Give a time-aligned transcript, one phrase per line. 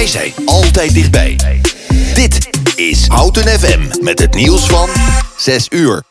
[0.00, 1.36] Wij zijn altijd dichtbij.
[2.14, 4.88] Dit is Houten FM met het nieuws van
[5.36, 6.02] 6 uur.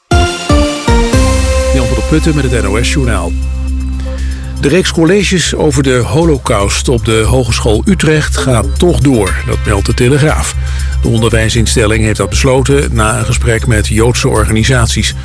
[1.74, 3.32] Jan van der Putten met het NOS Journaal.
[4.62, 9.34] De reeks colleges over de holocaust op de Hogeschool Utrecht gaat toch door.
[9.46, 10.56] Dat meldt de Telegraaf.
[11.02, 15.16] De onderwijsinstelling heeft dat besloten na een gesprek met Joodse organisaties.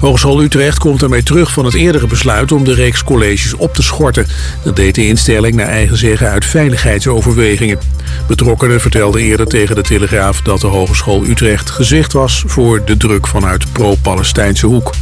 [0.00, 3.82] Hogeschool Utrecht komt ermee terug van het eerdere besluit om de reeks colleges op te
[3.82, 4.26] schorten.
[4.62, 7.78] Dat deed de instelling naar eigen zeggen uit veiligheidsoverwegingen.
[8.26, 13.26] Betrokkenen vertelden eerder tegen de Telegraaf dat de Hogeschool Utrecht gezicht was voor de druk
[13.26, 14.92] vanuit pro-Palestijnse hoek.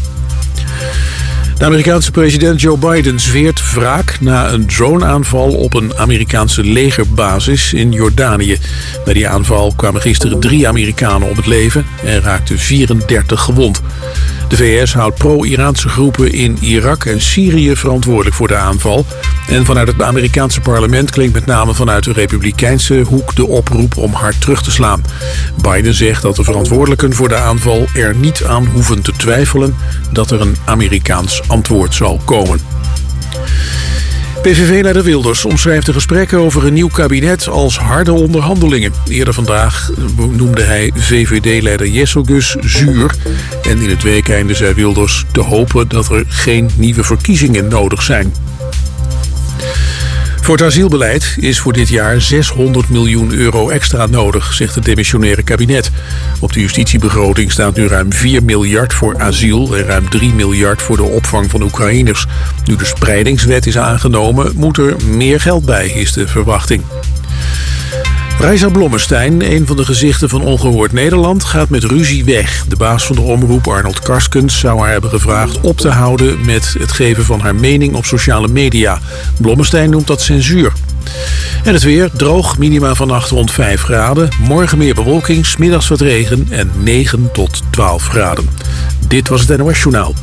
[1.58, 7.92] De Amerikaanse president Joe Biden zweert wraak na een droneaanval op een Amerikaanse legerbasis in
[7.92, 8.58] Jordanië.
[9.04, 13.82] Bij die aanval kwamen gisteren drie Amerikanen om het leven en raakten 34 gewond.
[14.48, 19.06] De VS houdt pro-Iraanse groepen in Irak en Syrië verantwoordelijk voor de aanval.
[19.48, 24.12] En vanuit het Amerikaanse parlement klinkt met name vanuit de republikeinse hoek de oproep om
[24.12, 25.04] hard terug te slaan.
[25.62, 29.76] Biden zegt dat de verantwoordelijken voor de aanval er niet aan hoeven te twijfelen
[30.12, 32.77] dat er een Amerikaans antwoord zal komen.
[34.42, 38.92] PVV-leider Wilders omschrijft de gesprekken over een nieuw kabinet als harde onderhandelingen.
[39.08, 43.14] Eerder vandaag noemde hij VVD-leider Jesselgus zuur.
[43.62, 48.32] En in het weekeinde zei Wilders te hopen dat er geen nieuwe verkiezingen nodig zijn.
[50.48, 55.42] Voor het asielbeleid is voor dit jaar 600 miljoen euro extra nodig, zegt het demissionaire
[55.42, 55.90] kabinet.
[56.40, 60.96] Op de justitiebegroting staat nu ruim 4 miljard voor asiel en ruim 3 miljard voor
[60.96, 62.26] de opvang van Oekraïners.
[62.64, 66.82] Nu de spreidingswet is aangenomen, moet er meer geld bij, is de verwachting.
[68.40, 72.64] Reisa Blommestein, een van de gezichten van Ongehoord Nederland, gaat met ruzie weg.
[72.68, 76.74] De baas van de omroep, Arnold Karskens, zou haar hebben gevraagd op te houden met
[76.78, 78.98] het geven van haar mening op sociale media.
[79.40, 80.72] Blommestein noemt dat censuur.
[81.64, 84.28] En het weer, droog, minima vannacht rond 5 graden.
[84.40, 88.48] Morgen meer bewolking, smiddags wat regen en 9 tot 12 graden.
[89.08, 90.14] Dit was het NOS Journaal.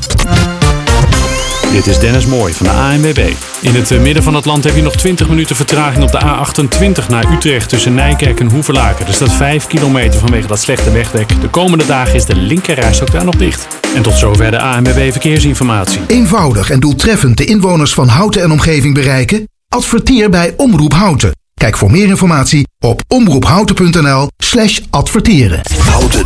[1.71, 3.31] Dit is Dennis Mooij van de ANWB.
[3.61, 6.19] In het eh, midden van het land heb je nog 20 minuten vertraging op de
[6.19, 9.07] A28 naar Utrecht tussen Nijkerk en Hoevelaken.
[9.07, 11.41] Er staat 5 kilometer vanwege dat slechte wegdek.
[11.41, 13.67] De komende dagen is de linkerreis ook daar nog dicht.
[13.95, 16.01] En tot zover de ANWB Verkeersinformatie.
[16.07, 19.47] Eenvoudig en doeltreffend de inwoners van Houten en omgeving bereiken?
[19.69, 21.31] Adverteer bij Omroep Houten.
[21.53, 25.61] Kijk voor meer informatie op omroephouten.nl slash adverteren.
[25.79, 26.25] Houten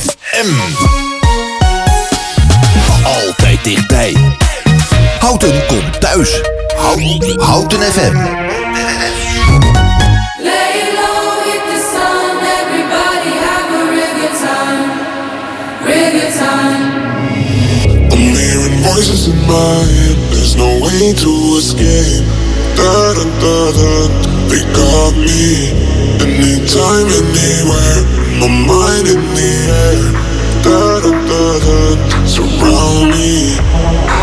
[0.00, 0.54] FM.
[3.04, 4.14] Altijd dichtbij.
[5.20, 6.40] Houten komt thuis.
[6.76, 8.16] Houten, Houten FM.
[10.38, 14.90] Lay low, hit the sun, everybody have a real good time,
[15.84, 16.82] real good time.
[18.12, 20.16] I'm hearing voices in my head.
[20.30, 22.24] There's no way to escape.
[22.76, 23.92] Da da da da.
[24.48, 25.74] They got me.
[26.22, 28.00] Anytime, anywhere.
[28.40, 29.50] My mind in the
[29.82, 30.00] air.
[30.62, 31.78] Da da da da.
[32.24, 34.17] Surround me.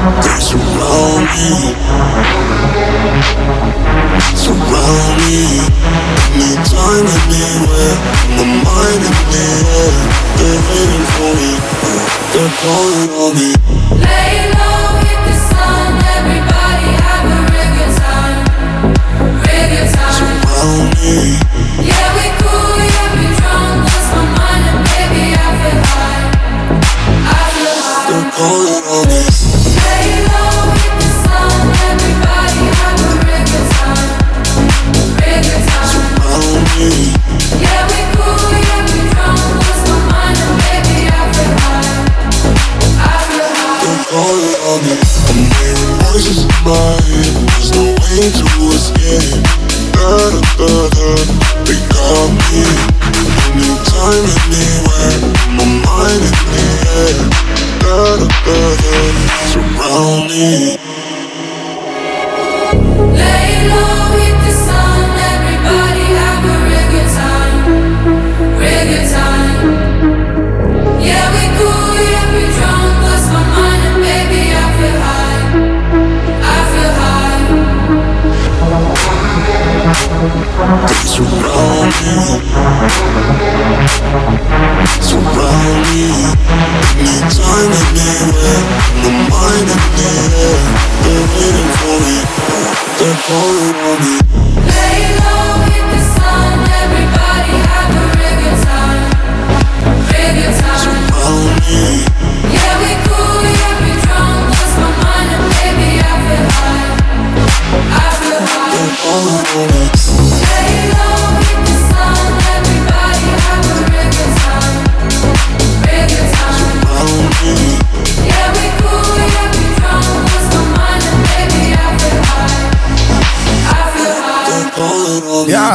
[0.00, 1.76] They surround me.
[4.32, 5.60] Surround me.
[6.40, 7.96] Anytime, anywhere.
[8.32, 9.44] My mind in the
[9.76, 9.92] air.
[10.40, 11.52] They're waiting for me.
[12.32, 13.50] They're calling on me.
[14.00, 18.40] Lay low, hit the sun, everybody have a good time,
[19.44, 20.16] good time.
[20.16, 21.59] Surround me.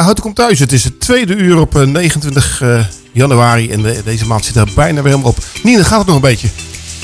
[0.06, 0.60] Houten komt thuis.
[0.60, 2.80] Het is het tweede uur op eh, 29 eh,
[3.12, 3.70] januari.
[3.72, 5.38] En de- deze maand zit er bijna weer helemaal op.
[5.64, 6.48] Nina, gaat het nog een beetje?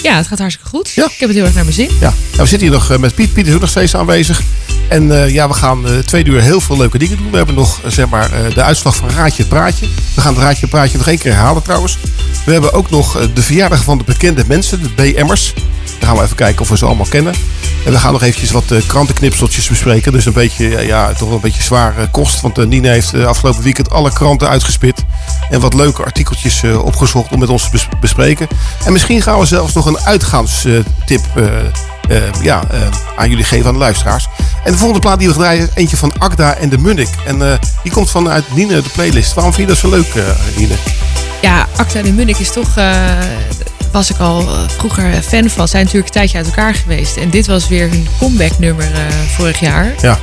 [0.03, 0.89] Ja, het gaat hartstikke goed.
[0.89, 1.05] Ja?
[1.05, 1.89] Ik heb het heel erg naar mijn zin.
[1.99, 1.99] Ja.
[1.99, 3.33] Nou, we zitten hier nog eh, met Piet.
[3.33, 4.41] Piet is ook nog steeds aanwezig.
[4.89, 7.31] En eh, ja, we gaan eh tweede uur heel veel leuke dingen doen.
[7.31, 9.87] We hebben nog eh, zeg maar, eh, de uitslag van Raadje het Praatje.
[10.15, 11.97] We gaan het Raadje het Praatje nog één keer herhalen trouwens.
[12.45, 15.53] We hebben ook nog eh, de verjaardag van de bekende mensen, de BM'ers.
[15.99, 17.33] Daar gaan we even kijken of we ze allemaal kennen.
[17.85, 20.11] En we gaan nog eventjes wat eh, krantenknipseltjes bespreken.
[20.11, 22.41] Dus een beetje, ja, toch een beetje zwaar eh, kost.
[22.41, 25.03] Want eh, Nina heeft eh, afgelopen weekend alle kranten uitgespit.
[25.49, 28.47] En wat leuke artikeltjes opgezocht om met ons te bes- bespreken.
[28.85, 31.25] En misschien gaan we zelfs nog een uitgaanstip
[32.41, 32.63] ja,
[33.15, 34.27] aan jullie geven aan de luisteraars.
[34.63, 37.09] En de volgende plaat die we draaien is eentje van Agda en de Munnik.
[37.25, 39.33] En die komt vanuit Nina de playlist.
[39.33, 40.13] Waarom vind je dat zo leuk,
[40.57, 40.75] Nina?
[41.41, 42.75] Ja, Acta de Munnik is toch...
[43.91, 45.67] eh, was ik al eh, vroeger fan van.
[45.67, 47.15] Zijn natuurlijk een tijdje uit elkaar geweest.
[47.17, 48.99] En dit was weer hun comeback nummer eh,
[49.35, 49.93] vorig jaar.
[50.01, 50.19] Ja,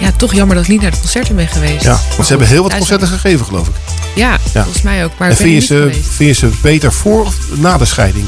[0.00, 1.82] Ja, toch jammer dat ik niet naar de concerten ben geweest.
[1.84, 1.90] ja.
[1.90, 3.74] Want goed, ze hebben heel wat thuis- concerten gegeven, geloof ik.
[4.14, 5.10] Ja, volgens mij ook.
[5.18, 8.24] Maar en vind je, ze, vind je ze beter voor of na de scheiding?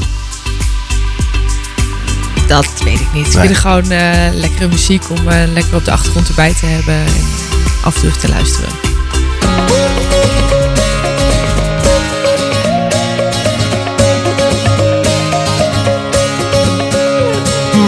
[2.47, 3.25] Dat weet ik niet.
[3.33, 6.93] Ik vind gewoon eh, lekkere muziek om eh, lekker op de achtergrond erbij te hebben.
[6.93, 7.25] En
[7.83, 8.69] af en toe te luisteren.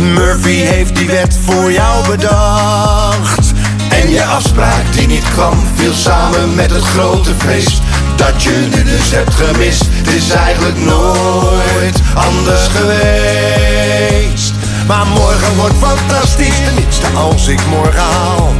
[0.00, 3.52] Murphy heeft die wet voor jou bedacht.
[3.88, 7.80] En je afspraak die niet kwam, viel samen met het grote feest.
[8.16, 14.52] Dat je nu dus hebt gemist, het is eigenlijk nooit anders geweest.
[14.86, 18.52] Maar morgen wordt fantastisch, tenminste als ik morgen haal.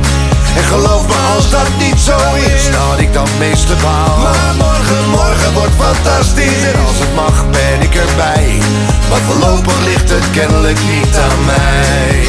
[0.57, 2.17] En geloof me als dat niet zo
[2.55, 4.19] is, dat ik dan meeste baal.
[4.19, 8.61] Maar morgen, morgen wordt fantastisch en als het mag ben ik erbij.
[9.13, 12.25] Maar voorlopig ligt het kennelijk niet aan mij.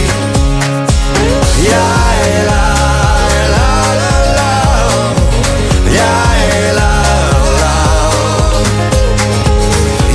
[1.62, 1.88] Ja,
[2.46, 2.74] la,
[3.50, 4.52] la, la, la.
[5.90, 6.12] Ja,
[6.74, 6.92] la,
[7.60, 7.76] la.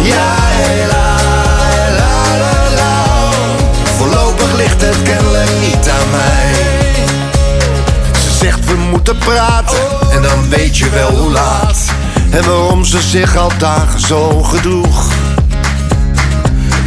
[0.02, 0.34] Ja,
[0.88, 1.16] la,
[1.98, 3.30] la, la, la.
[3.96, 6.52] Voorlopig ligt het kennelijk niet aan mij.
[8.12, 11.78] Ze zegt we moeten praten en dan weet je wel hoe laat.
[12.30, 15.17] En waarom ze zich al dagen zo gedroeg.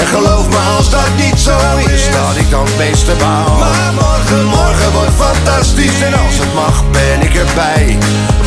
[0.00, 1.56] En geloof me als dat niet zo
[1.94, 3.56] is, dat ik dan het meeste baal.
[3.58, 7.98] Maar morgen, morgen wordt fantastisch en als het mag ben ik erbij.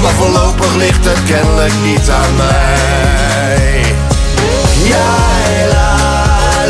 [0.01, 3.95] Maar voorlopig ligt het kennelijk niet aan mij.
[4.83, 5.09] Ja,
[5.73, 5.95] la,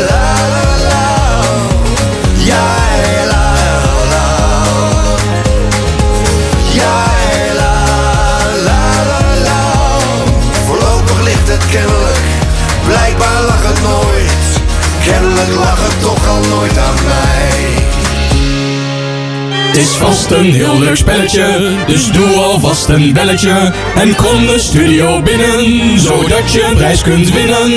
[0.08, 1.04] la, la, la.
[2.36, 2.64] Ja,
[3.32, 3.52] la,
[4.12, 4.28] la.
[6.72, 6.94] Ja,
[7.60, 7.74] la,
[8.66, 9.62] la, la, la.
[10.66, 12.20] Voorlopig ligt het kennelijk,
[12.86, 14.41] blijkbaar lag het nooit.
[15.04, 17.50] Kennelijk lag het toch al nooit aan mij.
[19.68, 23.72] Het is vast een heel leuk spelletje, dus doe alvast een belletje.
[23.94, 27.70] En kom de studio binnen, zodat je een prijs kunt winnen.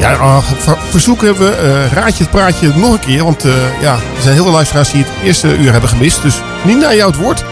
[0.00, 1.54] Ja, uh, ver- verzoek hebben we.
[1.56, 3.24] eh, raadje het praatje nog een keer.
[3.24, 6.22] Want eh, ja, er zijn heel veel luisteraars die het eerste uur hebben gemist.
[6.22, 7.44] Dus niet naar jou het woord.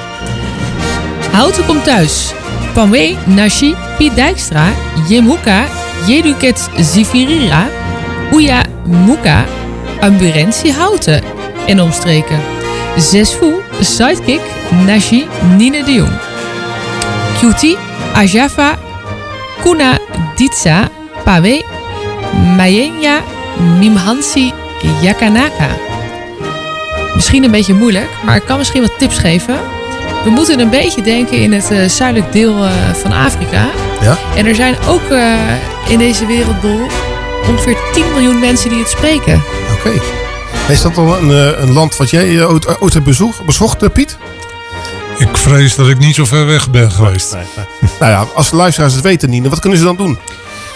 [1.32, 2.32] Houten komt thuis.
[2.72, 4.64] Panwe, Nashi, Piet Dijkstra,
[5.08, 5.64] Jim Hoeka,
[6.06, 7.66] Jeduket Zivirira,
[8.32, 9.44] Oeja Moeka,
[10.00, 11.22] Amburentie Houten
[11.66, 12.40] en omstreken.
[12.96, 14.40] Zesvoe, Sidekick,
[14.86, 16.12] Nashi, Nine de Jong.
[17.38, 17.76] Cutie,
[18.14, 18.78] Ajafa,
[19.62, 19.98] Kuna
[20.36, 20.88] Ditsa,
[21.24, 21.64] Pawe,
[22.56, 23.20] Mayenya,
[23.78, 24.52] Mimhansi,
[25.02, 25.68] Yakanaka.
[27.14, 29.56] Misschien een beetje moeilijk, maar ik kan misschien wat tips geven.
[30.24, 33.66] We moeten een beetje denken in het eh, zuidelijk deel eh, van Afrika.
[34.00, 34.16] Ja?
[34.36, 35.34] En er zijn ook eh,
[35.88, 36.80] in deze wereldbol
[37.48, 39.42] ongeveer 10 miljoen mensen die het spreken.
[39.72, 39.92] Oké.
[40.68, 43.92] Is dat dan een, eh, een land wat jij eh, ooit, ooit hebt bezocht, bezocht
[43.92, 44.16] Piet?
[45.16, 47.36] Ik vrees dat ik niet zo ver weg ben geweest.
[48.00, 50.18] Nou ja, als de luisteraars het weten, Nina, wat kunnen ze dan doen?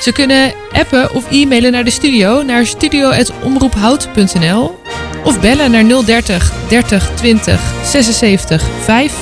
[0.01, 4.81] Ze kunnen appen of e-mailen naar de studio naar studio.omroephout.nl
[5.25, 9.13] of bellen naar 030 30 20 76 5.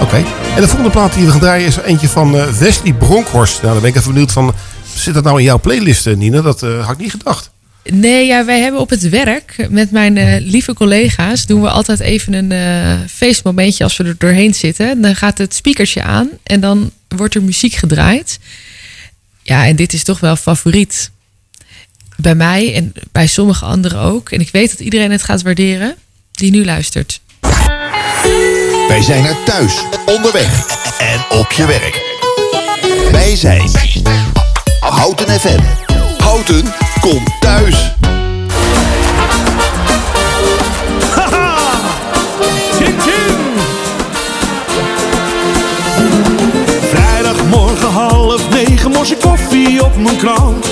[0.00, 0.24] Oké.
[0.54, 3.62] En de volgende plaat die we gaan draaien is eentje van eh, Wesley Bronkhorst.
[3.62, 4.54] Nou, dan ben ik even benieuwd van...
[4.94, 6.40] Zit dat nou in jouw playlist, eh, Nina?
[6.40, 7.50] Dat eh, had ik niet gedacht.
[7.84, 12.00] Nee, ja, wij hebben op het werk met mijn eh, lieve collega's doen we altijd
[12.00, 15.00] even een eh, feestmomentje als we er doorheen zitten.
[15.00, 18.38] Dan gaat het speakertje aan en dan wordt er muziek gedraaid.
[19.42, 21.10] Ja, en dit is toch wel favoriet.
[22.16, 24.30] Bij mij en bij sommige anderen ook.
[24.30, 25.94] En ik weet dat iedereen het gaat waarderen
[26.32, 27.20] die nu luistert.
[28.88, 30.66] Wij zijn er thuis, onderweg
[30.98, 32.00] en op je werk.
[33.12, 33.70] Wij zijn
[34.92, 35.60] Houten FM.
[36.22, 36.64] Houten
[37.00, 37.94] komt thuis.
[46.90, 50.66] Vrijdagmorgen half negen ik koffie op mijn krant.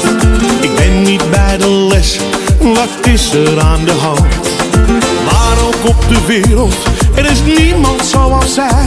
[0.60, 2.18] Ik ben niet bij de les,
[2.58, 4.26] wat is er aan de hand?
[5.24, 6.76] Maar ook op de wereld,
[7.14, 8.84] er is niemand zoals zij.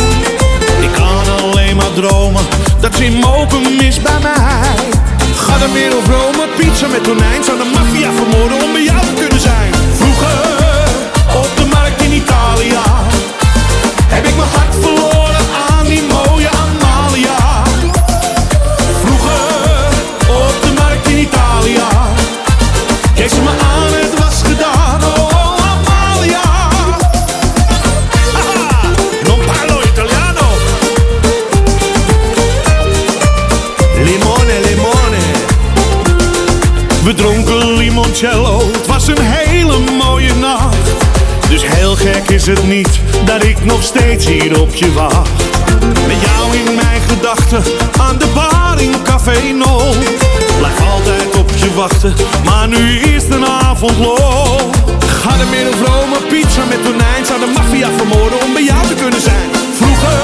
[0.82, 2.44] Ik kan alleen maar dromen,
[2.82, 5.02] dat ze in mogen mis bij mij.
[5.48, 7.44] Ga de wereld Rome, pizza met tonijn.
[7.44, 9.72] Zou de maffia vermoorden om bij jou te kunnen zijn.
[10.00, 10.38] Vroeger,
[11.36, 12.78] op de markt in Italië,
[14.08, 14.93] heb ik mijn hart verloren
[38.24, 40.78] limoncello, het was een hele mooie nacht.
[41.50, 45.30] Dus heel gek is het niet dat ik nog steeds hier op je wacht.
[46.08, 47.64] Met jou in mijn gedachten
[48.00, 49.94] aan de bar in Café No.
[50.58, 52.14] Blijf altijd op je wachten,
[52.46, 54.72] maar nu is de avond lol.
[55.06, 57.26] Ga de midden Rome, pizza met tonijn.
[57.26, 59.50] Zou de maffia vermoorden om bij jou te kunnen zijn.
[59.74, 60.20] Vroeger,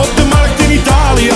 [0.00, 1.32] op de markt in Italië.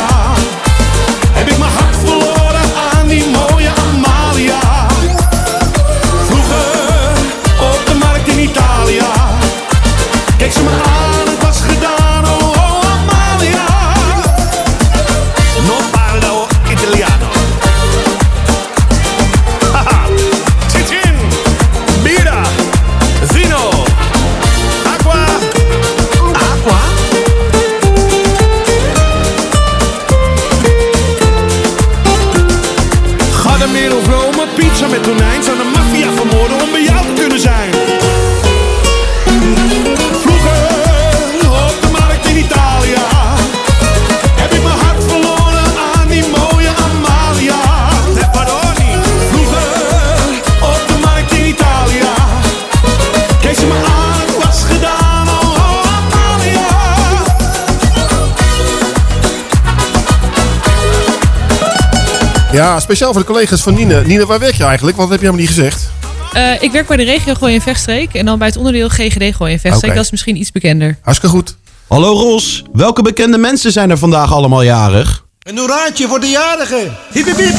[62.56, 64.00] Ja, speciaal voor de collega's van Nina.
[64.00, 64.96] Nina, waar werk je eigenlijk?
[64.96, 65.90] Want dat heb je helemaal niet gezegd.
[66.32, 69.34] Eh, ik werk bij de regio Gooi en Vechtstreek en dan bij het onderdeel GGD
[69.34, 69.94] Gooi en Vechtstreek.
[69.94, 70.98] Dat is misschien iets bekender.
[71.02, 71.56] Hartstikke goed.
[71.86, 75.24] Hallo Ros, welke bekende mensen zijn er vandaag allemaal jarig?
[75.42, 76.96] Een hoeraatje voor de jarigen.
[77.12, 77.54] Hip hip hip.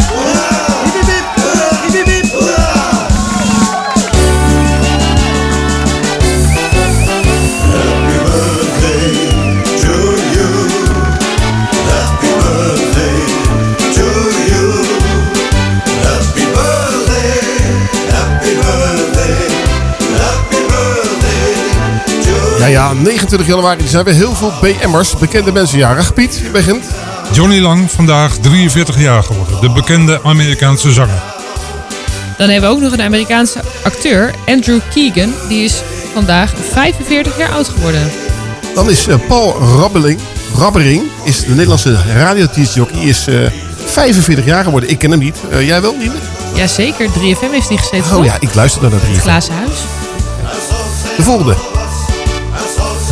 [22.68, 26.14] Ja, ja, 29 januari zijn we heel veel BM'ers, bekende mensen jarig.
[26.14, 26.86] Piet, je begint.
[27.32, 29.62] Johnny Lang, vandaag 43 jaar geworden.
[29.62, 31.22] De bekende Amerikaanse zanger.
[32.38, 35.34] Dan hebben we ook nog een Amerikaanse acteur, Andrew Keegan.
[35.48, 35.82] Die is
[36.14, 38.12] vandaag 45 jaar oud geworden.
[38.74, 40.20] Dan is eh, Paul Rabbeling,
[40.58, 43.36] Rabbering, is de Nederlandse radiotiesjockey, is eh
[43.86, 44.90] 45 jaar geworden.
[44.90, 45.38] Ik ken hem niet.
[45.52, 46.14] Eh, jij wel, Nina?
[46.54, 47.98] Jazeker, 3FM heeft hij gezeten.
[47.98, 48.26] Oh toch?
[48.26, 49.20] ja, ik luister naar dat Het hier.
[49.20, 49.78] glazen huis.
[51.18, 51.77] De volgende.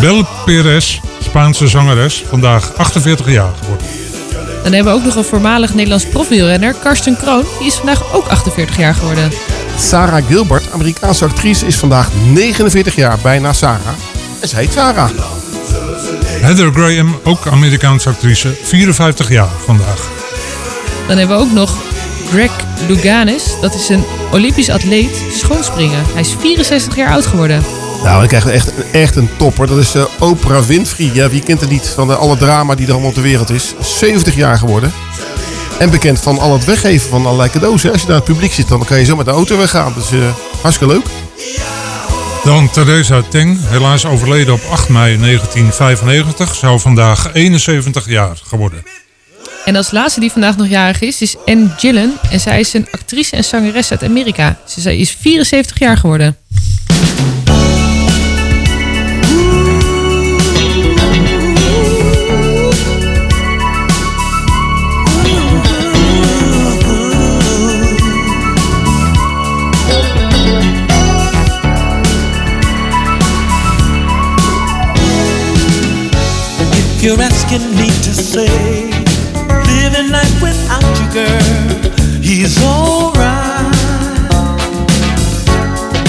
[0.05, 3.88] Bel Perez, Spaanse zangeres, vandaag 48 jaar geworden.
[4.63, 7.43] Dan hebben we ook nog een voormalig Nederlands profielrenner, Karsten Kroon.
[7.57, 9.31] Die is vandaag ook 48 jaar geworden.
[9.77, 13.93] Sarah Gilbert, Amerikaanse actrice, is vandaag 49 jaar, bijna Sarah.
[14.39, 15.09] En zij heet Sarah.
[16.25, 20.09] Heather Graham, ook Amerikaanse actrice, 54 jaar vandaag.
[21.07, 21.77] Dan hebben we ook nog
[22.29, 22.51] Greg
[22.88, 23.43] Louganis.
[23.62, 26.03] Dat is een Olympisch atleet schoonspringen.
[26.13, 27.84] Hij is 64 jaar oud geworden.
[28.05, 29.67] Nou, dan krijgen we echt, echt een topper.
[29.67, 31.09] Dat is eh, Oprah Winfrey.
[31.13, 33.50] Ja, wie kent het niet van eh, alle drama die er allemaal op de wereld
[33.50, 33.74] is.
[33.81, 34.93] 70 jaar geworden.
[35.79, 37.83] En bekend van al het weggeven van allerlei cadeaus.
[37.83, 37.91] Hè.
[37.91, 39.93] Als je daar in het publiek zit, dan kan je zo met de auto weggaan.
[39.93, 40.19] Dus eh,
[40.62, 41.05] hartstikke leuk.
[42.43, 48.83] Dan Theresa Teng, helaas overleden op 8 mei 1995, zou vandaag 71 jaar geworden.
[49.65, 52.13] En als laatste die vandaag nog jarig is, is Anne Gillen.
[52.31, 54.57] En zij is een actrice en zangeres uit Amerika.
[54.67, 56.38] Ze zij is 74 jaar geworden.
[77.05, 78.89] You're asking me to say,
[79.69, 83.69] living life without you, girl, he's alright.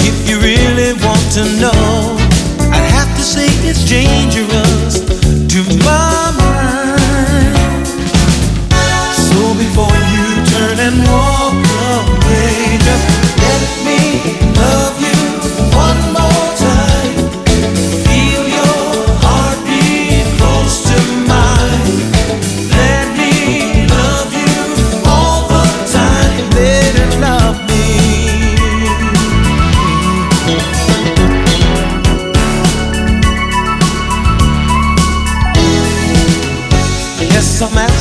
[0.09, 2.17] If you really want to know,
[2.73, 5.06] I'd have to say it's dangerous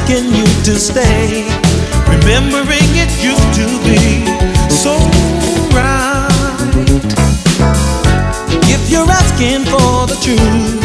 [0.07, 1.43] asking you to stay.
[2.09, 4.25] Remembering it used to be
[4.71, 4.95] so
[5.75, 6.29] right.
[8.69, 10.81] If you're asking for the truth,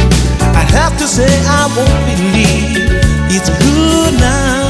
[0.55, 2.89] I'd have to say I won't believe
[3.29, 4.60] it's good night.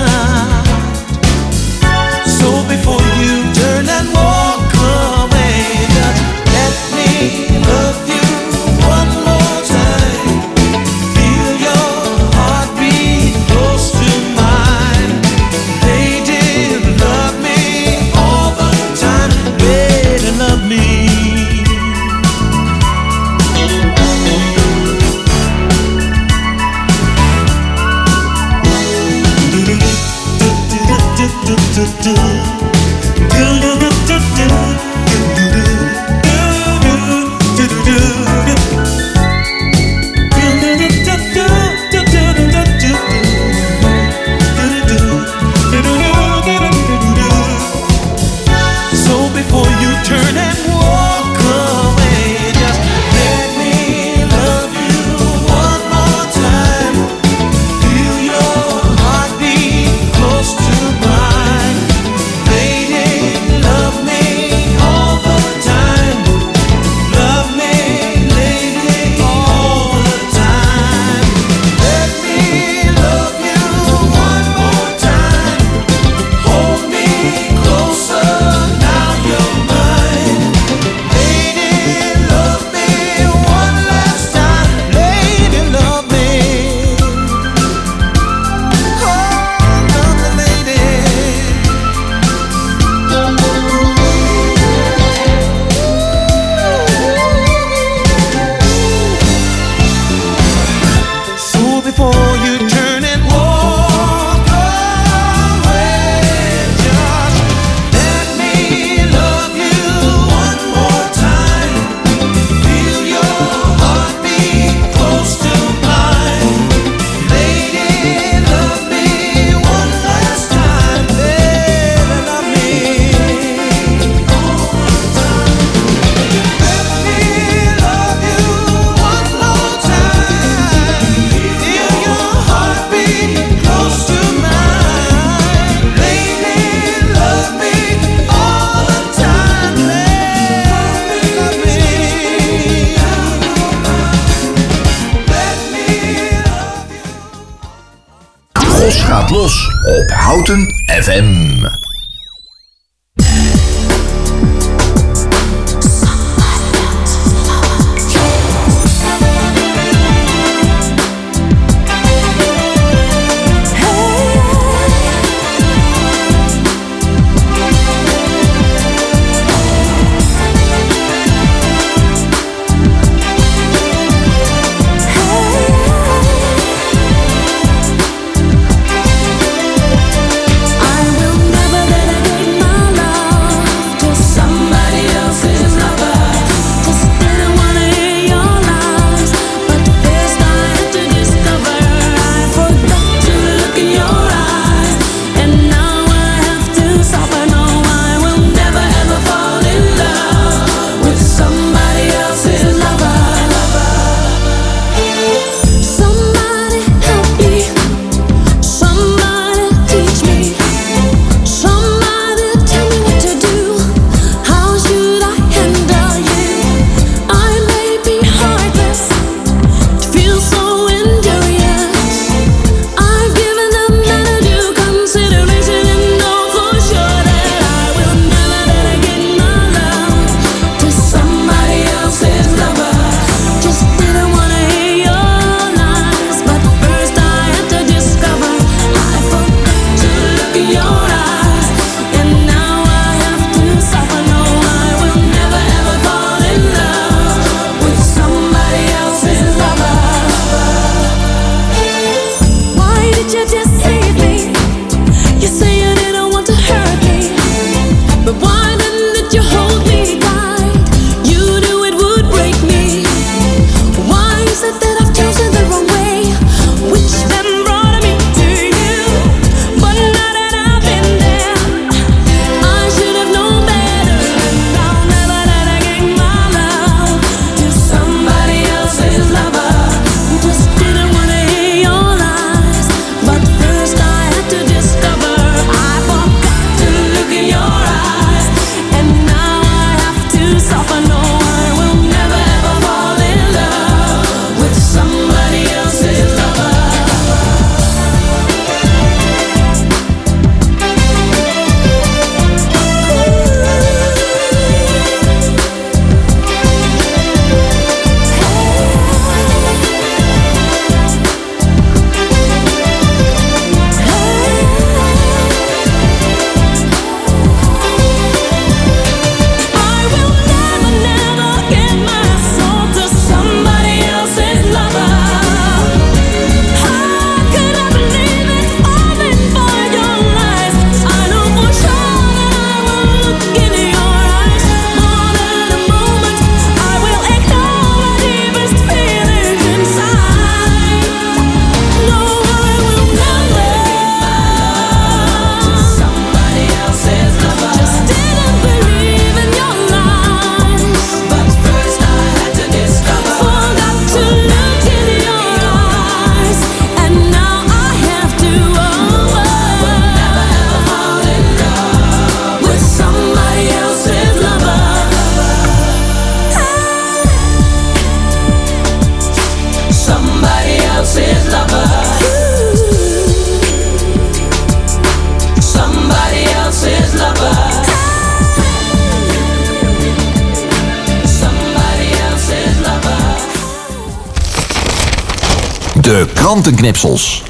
[386.52, 387.44] Krantenknipsels.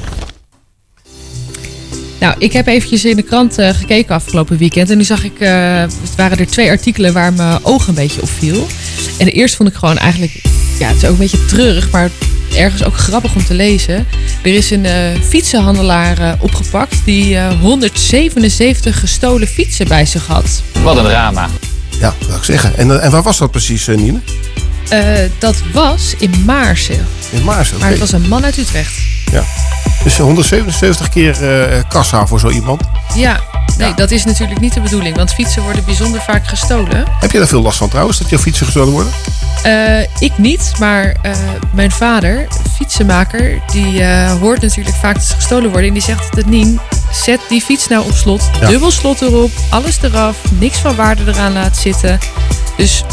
[2.20, 4.90] Nou, ik heb eventjes in de krant eh, gekeken afgelopen weekend.
[4.90, 8.22] En nu zag ik, eh, het waren er twee artikelen waar mijn oog een beetje
[8.22, 8.66] op viel.
[9.18, 10.40] En de eerste vond ik gewoon eigenlijk,
[10.78, 12.10] ja, het is ook een beetje treurig, maar
[12.56, 14.06] ergens ook grappig om te lezen.
[14.42, 20.62] Er is een eh, fietsenhandelaar eh, opgepakt die eh, 177 gestolen fietsen bij zich had.
[20.82, 21.48] Wat een drama.
[22.00, 22.76] Ja, dat zou ik zeggen.
[22.76, 24.20] En, en waar was dat precies, Nine?
[24.92, 27.06] Eh, dat was in Maarsen.
[27.30, 28.92] In Maarsen, Maar het was een man uit Utrecht.
[29.32, 29.42] Ja.
[30.04, 32.82] Dus 177 keer eh, kassa voor zo iemand.
[33.14, 33.40] Ja,
[33.78, 37.04] nee, dat is natuurlijk niet de bedoeling, want fietsen worden bijzonder vaak gestolen.
[37.20, 39.12] Heb je daar veel last van trouwens, dat jouw fietsen gestolen worden?
[39.62, 41.16] Eh, ik niet, maar
[41.72, 44.04] mijn vader, fietsenmaker, die
[44.40, 45.88] hoort natuurlijk vaak dat ze gestolen worden.
[45.88, 46.80] En die zegt altijd, Nien,
[47.12, 48.50] zet die fiets nou op slot.
[48.60, 48.68] Ja.
[48.68, 52.18] Dubbel slot erop, alles eraf, niks van waarde eraan laten zitten.
[52.76, 53.04] Dus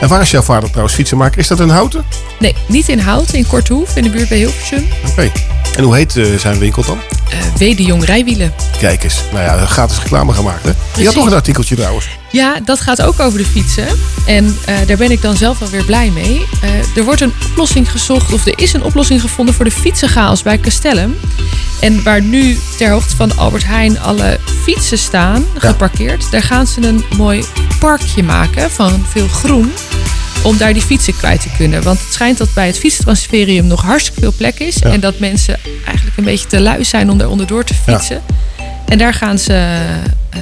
[0.00, 1.38] En waar is jouw vader trouwens fietsenmaker?
[1.38, 2.04] Is dat een houten?
[2.38, 4.86] nee, niet in Hout, in Kortehoef, in de buurt bij Hilversum.
[5.10, 5.30] Oké.
[5.76, 6.98] En hoe heet eh, zijn winkel dan?
[7.54, 7.58] W.
[7.58, 8.54] de Jong Rijwielen.
[8.78, 9.22] Kijk eens.
[9.32, 10.70] Nou ja, gratis reclame gemaakt hè?
[11.00, 12.08] Je had nog een artikeltje trouwens.
[12.30, 13.86] Ja, dat gaat ook over de fietsen.
[14.26, 16.46] En eh, daar ben ik dan zelf wel weer blij mee.
[16.62, 20.42] Eh, er wordt een oplossing gezocht, of er is een oplossing gevonden voor de fietsenchaos
[20.42, 21.16] bij Castellum.
[21.80, 26.86] En waar nu ter hoogte van Albert Heijn alle fietsen staan, geparkeerd, daar gaan ze
[26.86, 27.44] een mooi
[27.78, 29.72] parkje maken van veel groen.
[30.42, 31.82] Om daar die fietsen kwijt te kunnen.
[31.82, 34.76] Want het schijnt dat bij het fietsentransferium nog hartstikke veel plek is.
[34.76, 34.90] Ja.
[34.90, 38.22] En dat mensen eigenlijk een beetje te lui zijn om daar onderdoor te fietsen.
[38.84, 39.52] En daar gaan ze
[40.30, 40.40] eh,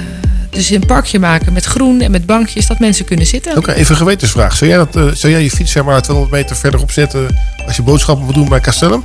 [0.49, 3.57] dus een parkje maken met groen en met bankjes dat mensen kunnen zitten.
[3.57, 4.55] Oké, even een gewetensvraag.
[4.55, 7.75] Zou jij, dat, eh, zou jij je fiets zeg maar 200 meter verderop zetten als
[7.75, 9.03] je boodschappen moet doen bij Castellum?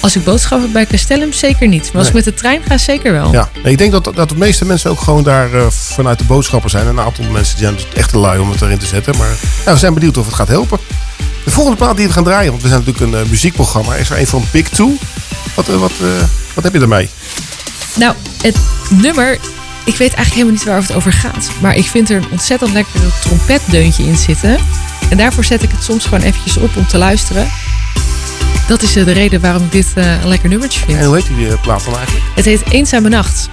[0.00, 1.84] Als ik boodschappen bij Castellum, zeker niet.
[1.92, 3.32] Maar als ik met de trein ga, zeker wel.
[3.32, 6.70] Ja, ik denk dat, dat de meeste mensen ook gewoon daar eh, vanuit de boodschappen
[6.70, 6.86] zijn.
[6.86, 9.16] Een aantal mensen zijn echt te lui om het erin te zetten.
[9.18, 9.30] Maar
[9.64, 10.78] ja, we zijn benieuwd of het gaat helpen.
[11.44, 14.10] De volgende plaat die we gaan draaien, want we zijn natuurlijk een eh, muziekprogramma, is
[14.10, 14.96] er een van Big Two.
[15.54, 15.92] Wat, eh, wat,
[16.54, 17.08] wat heb je ermee?
[17.94, 18.56] Nou, het
[18.90, 19.32] nummer,
[19.84, 21.50] ik weet eigenlijk helemaal niet waar het over gaat.
[21.60, 24.58] Maar ik vind er een ontzettend lekker trompetdeuntje in zitten.
[25.10, 27.48] En daarvoor zet ik het soms gewoon eventjes op om te luisteren.
[28.68, 30.98] Dat is eh, de reden waarom ik dit eh, een lekker nummertje vind.
[30.98, 32.24] En hoe heet die eh, plaat dan eigenlijk?
[32.34, 33.48] Het heet Eenzame Nacht.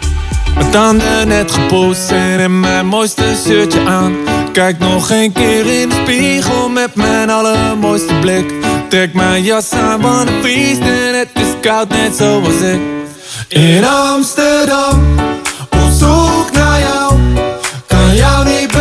[0.56, 4.16] Mijn tanden net gepoetst en mijn mooiste shirtje aan.
[4.54, 8.54] Kijk nog een keer in de spiegel met mijn allermooiste blik.
[8.90, 12.80] Trek mijn jas aan, want het vriest en het is koud net zoals ik.
[13.48, 15.20] In Amsterdam,
[15.70, 17.14] op zoek naar jou.
[17.88, 18.72] Kan jou niet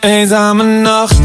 [0.00, 1.18] eenzame nacht.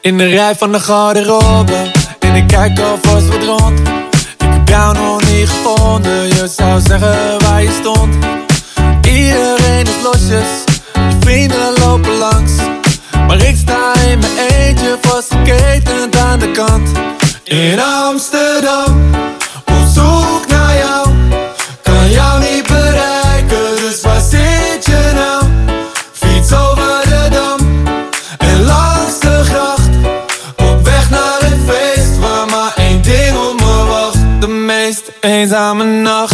[0.00, 3.78] In de rij van de garderobe En ik kijk alvast wat rond
[4.38, 8.14] Ik heb jou nog niet gevonden Je zou zeggen waar je stond
[9.06, 11.73] Iedereen is losjes Je vrienden
[17.44, 19.14] In Amsterdam
[19.64, 21.08] Op zoek naar jou.
[21.82, 25.44] Kan jou niet bereiken Dus waar zit je nou?
[26.12, 27.58] Fiets over de dam
[28.38, 29.88] En langs de gracht.
[30.56, 34.40] Op weg naar een feest Waar maar één ding op me wacht.
[34.40, 36.33] De meest eenzame nacht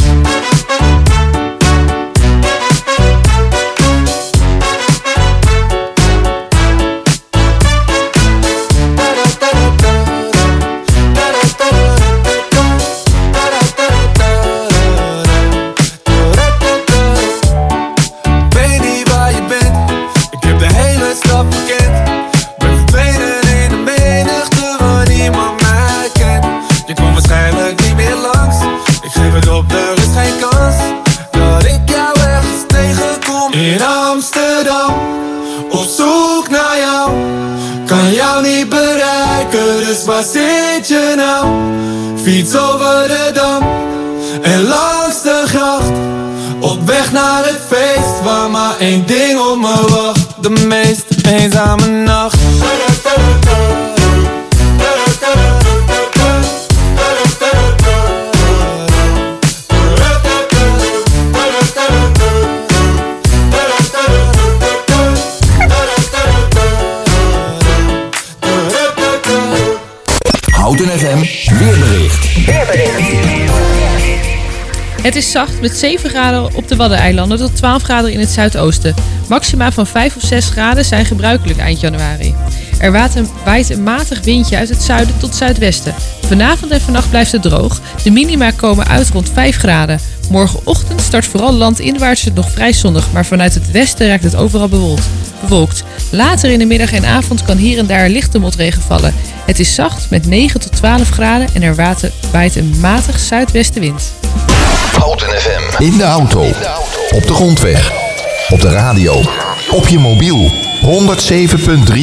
[42.30, 43.62] Fiets over de dam
[44.42, 45.90] en langs de gracht.
[46.60, 50.26] Op weg naar het feest waar maar één ding op me wacht.
[50.40, 52.39] De meest eenzame nacht.
[75.30, 78.94] Zacht met 7 graden op de Waddeneilanden tot 12 graden in het zuidoosten.
[79.28, 82.34] Maxima van 5 of 6 graden zijn gebruikelijk eind januari.
[82.78, 82.92] Er
[83.44, 85.94] waait een, matig windje uit het zuiden tot zuidwesten.
[86.26, 87.80] Vanavond en vannacht blijft het droog.
[88.02, 90.00] De minima komen uit rond 5 graden.
[90.30, 94.68] Morgenochtend start vooral landinwaarts het nog vrij zonnig, maar vanuit het westen raakt het overal
[94.68, 95.08] bewolkt.
[95.40, 95.84] bewolkt.
[96.10, 99.14] Later in de middag en avond kan hier en daar lichte motregen vallen.
[99.46, 101.74] Het is zacht met 9 tot 12 graden en er
[102.32, 104.12] waait een matig zuidwestenwind.
[105.00, 105.82] Houten FM.
[105.82, 106.40] In de auto.
[107.10, 107.92] Op de grondweg.
[108.48, 109.22] Op de radio.
[109.70, 110.50] Op je mobiel.
[110.82, 111.94] 107.3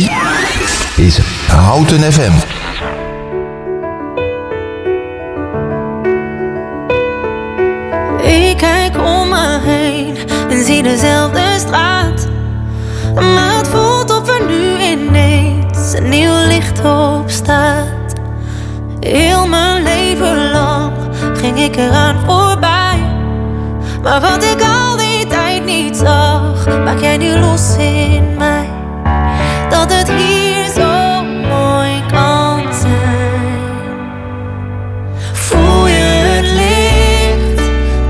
[0.96, 2.32] is Houten FM.
[8.28, 10.18] Ik kijk om me heen
[10.50, 12.28] en zie dezelfde straat.
[13.16, 18.14] Maar het voelt of er nu ineens een nieuw licht op staat.
[19.00, 20.94] Heel mijn leven lang
[21.34, 22.77] ging ik eraan voorbij.
[24.08, 28.70] Maar wat ik al die tijd niet zag, maak jij nu los in mij.
[29.70, 34.00] Dat het hier zo mooi kan zijn.
[35.34, 37.62] Voel je het licht?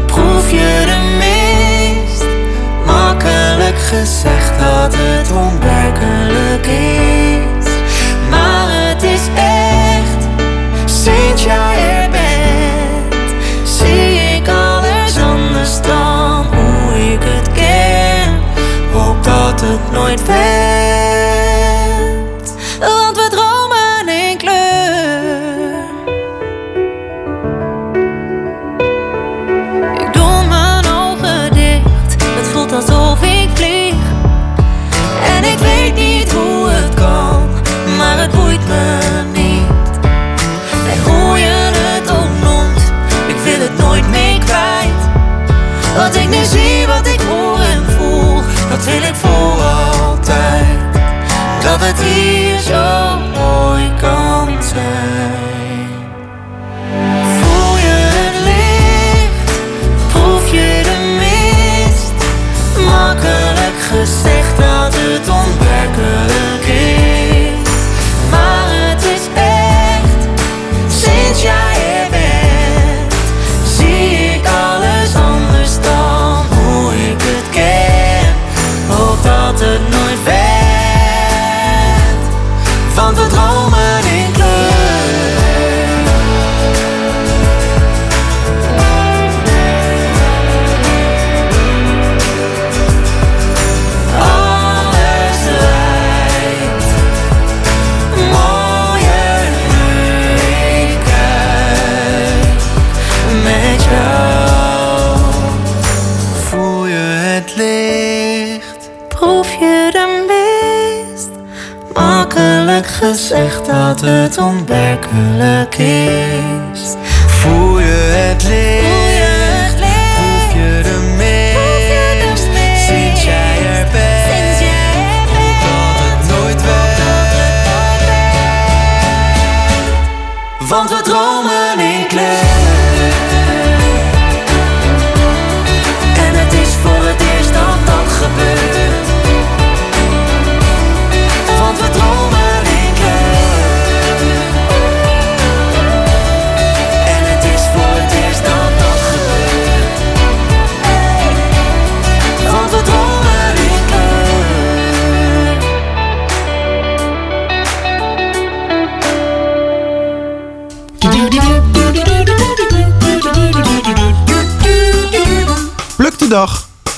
[0.06, 2.26] Proef je de mist?
[2.86, 7.66] Makkelijk gezegd dat het onwerkelijk is.
[8.30, 10.28] Maar het is echt,
[10.86, 11.77] sinds jij
[20.28, 20.57] het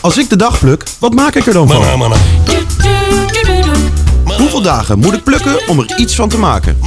[0.10, 2.14] Als ik de dag pluk, wat maak ik er dan van?
[4.38, 6.78] Hoeveel dagen moet ik plukken om er iets van te maken?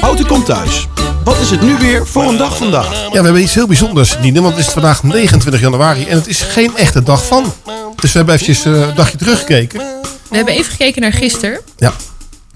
[0.00, 0.86] Houten komt thuis.
[1.24, 2.92] Wat is het nu weer voor een dag vandaag?
[2.92, 6.26] Ja, we hebben iets heel bijzonders, Nine, want het is vandaag 29 januari en het
[6.26, 7.52] is geen echte dag van.
[7.96, 9.78] Dus we hebben eventjes eh, een dagje teruggekeken.
[10.28, 11.60] We hebben even gekeken naar gisteren.
[11.76, 11.92] Ja.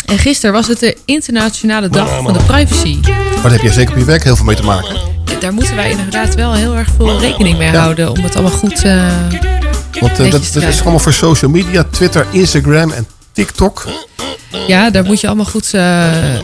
[0.05, 2.99] En gisteren was het de internationale dag van de privacy.
[3.03, 5.16] Maar daar heb jij zeker op je werk heel veel mee te maken.
[5.41, 7.81] Daar moeten wij inderdaad wel heel erg veel rekening mee Ja.
[7.81, 9.07] houden om het allemaal goed eh
[10.01, 11.85] Want eh, dat, dat is allemaal voor social media.
[11.91, 13.87] Twitter, Instagram en TikTok.
[14.67, 16.35] Ja, daar moet je allemaal goed eh,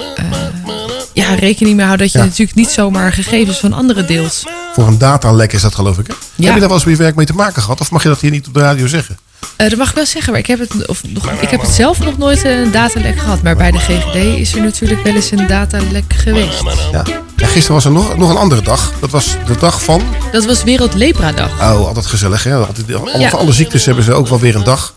[1.12, 2.24] ja, rekening mee houden dat je Ja.
[2.24, 4.42] natuurlijk niet zomaar gegevens van anderen deelt.
[4.74, 6.06] Voor een datalek is dat geloof ik.
[6.06, 6.12] Hè?
[6.34, 6.44] Ja.
[6.44, 7.80] Heb je daar wel eens je werk mee te maken gehad?
[7.80, 9.18] Of mag je dat hier niet op de radio zeggen?
[9.57, 11.70] Eh, dat mag ik wel zeggen, maar ik heb, het, of, nog, ik heb het
[11.70, 13.42] zelf nog nooit een datalek gehad.
[13.42, 16.62] Maar bij de GGD is er natuurlijk wel eens een datalek geweest.
[16.92, 17.05] Ja.
[17.37, 18.92] En gisteren was er nog, nog een andere dag.
[19.00, 20.02] Dat was de dag van...
[20.33, 21.50] Dat was Wereld Lepra Dag.
[21.50, 22.57] Oh, altijd gezellig hè.
[22.57, 23.28] Altijd, alle, Ja.
[23.28, 24.94] Voor alle ziektes hebben ze ook wel weer een dag.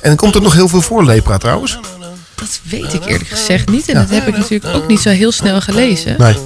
[0.00, 1.78] En komt er nog heel veel voor lepra trouwens?
[2.38, 3.88] Dat weet ik eerlijk gezegd niet.
[3.88, 6.14] En dat heb ik natuurlijk ook niet zo heel snel gelezen.
[6.18, 6.36] Nee.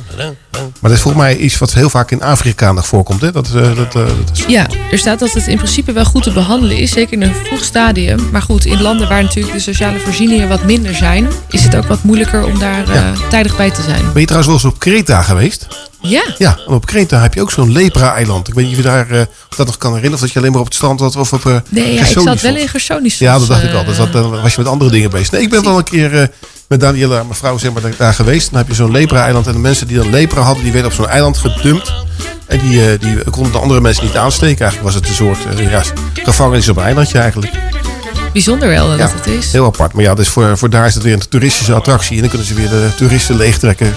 [0.52, 3.20] Maar dat is volgens mij iets wat heel vaak in Afrika nog voorkomt.
[3.20, 3.32] Hè?
[3.32, 4.44] Dat, eh, dat, eh, dat is...
[4.48, 7.34] Ja, er staat dat het in principe wel goed te behandelen is, zeker in een
[7.44, 8.28] vroeg stadium.
[8.30, 11.86] Maar goed, in landen waar natuurlijk de sociale voorzieningen wat minder zijn, is het ook
[11.86, 14.02] wat moeilijker om daar eh, tijdig bij te zijn.
[14.12, 15.66] Ben je trouwens wel eens op Kreta geweest?
[16.02, 18.48] Ja, Ja, en op Kreta heb je ook zo'n lepra-eiland.
[18.48, 20.14] Ik weet niet of je daar eh, of dat nog kan herinneren.
[20.18, 22.06] Of dat je alleen maar op het strand was of op eh nee, ja, ik
[22.06, 23.18] zat wel in Gersonisos.
[23.18, 23.84] Ja, dat dacht ik eh, al.
[23.84, 25.30] Dus dat, dan was je met andere dingen bezig.
[25.30, 26.26] Nee, ik ben wel een keer eh,
[26.68, 28.50] met Daniela, mijn vrouw, zeg maar, daar geweest.
[28.50, 29.46] Dan heb je zo'n lepra-eiland.
[29.46, 31.92] En de mensen die dan lepra hadden, die werden op zo'n eiland gedumpt.
[32.46, 34.60] En die, eh, die konden de andere mensen niet aansteken.
[34.60, 35.82] Eigenlijk was het een soort eh, ja,
[36.24, 37.52] gevangenis op een eilandje eigenlijk.
[38.32, 39.52] Bijzonder wel dat Ja, het is.
[39.52, 39.92] heel apart.
[39.92, 42.14] Maar ja, dus voor, voor daar is het weer een toeristische attractie.
[42.14, 43.94] En dan kunnen ze weer de toeristen leegtrekken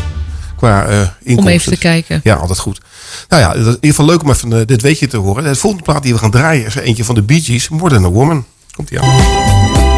[0.55, 1.37] qua eh inkomsten.
[1.37, 2.19] Om even te kijken.
[2.23, 2.81] Ja, altijd goed.
[3.29, 5.43] Nou ja, dat is in ieder geval leuk om even eh, dit weetje te horen.
[5.43, 8.05] De volgende plaat die we gaan draaien is eentje van de Bee Gees, More Than
[8.05, 8.45] a Woman.
[8.75, 9.94] Komt ie aan.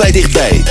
[0.00, 0.62] Altijd dichtbij.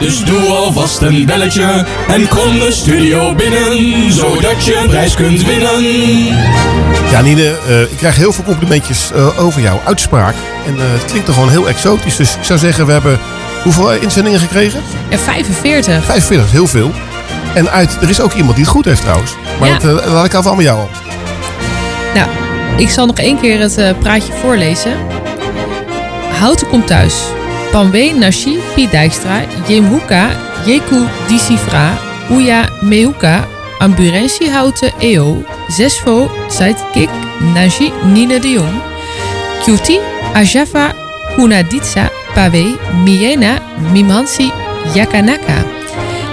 [0.00, 1.86] Dus doe alvast een belletje.
[2.08, 5.84] En kom de studio binnen, zodat je een prijs kunt winnen.
[7.10, 10.34] Ja, Nine, eh, ik krijg heel veel complimentjes eh, over jouw uitspraak.
[10.66, 12.16] En eh, het klinkt er gewoon heel exotisch.
[12.16, 13.18] Dus ik zou zeggen, we hebben
[13.62, 14.80] hoeveel inzendingen gekregen?
[15.08, 16.04] Ja, 45.
[16.04, 16.90] 45, is heel veel.
[17.54, 19.34] En uit, er is ook iemand die het goed heeft trouwens.
[19.60, 19.78] Maar Ja.
[19.78, 20.88] dat laat ik af aan jou al.
[22.14, 22.28] Nou,
[22.76, 24.92] ik zal nog één keer het praatje voorlezen.
[26.38, 27.14] Houten komt thuis.
[27.72, 30.30] Panwe Nashi Piet Dijkstra, Jemhuka,
[30.66, 31.98] Jeku Disifra,
[32.30, 33.46] Uya Mehuka,
[33.78, 37.10] Amburensi Houten EO, Zesvo Sidekick
[37.54, 38.80] Naji Nina de Jong,
[40.34, 40.94] Ajafa
[41.36, 43.58] Kunaditsa Pawe Miena
[43.92, 44.52] Mimhansi
[44.94, 45.64] Yakanaka.